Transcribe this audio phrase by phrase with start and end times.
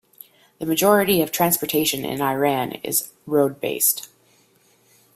[0.57, 4.09] The majority of transportation in Iran is road-based.